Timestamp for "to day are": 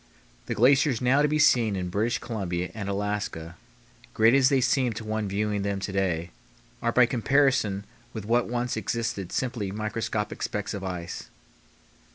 5.79-6.91